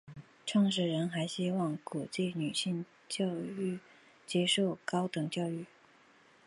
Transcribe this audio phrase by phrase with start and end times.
[0.47, 2.83] 创始人还希望鼓励女性
[4.25, 5.67] 接受高等教育。